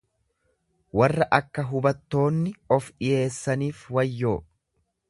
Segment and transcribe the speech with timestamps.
[0.99, 4.35] Warra akka hubattonni of dhiyeessaniif wayyoo!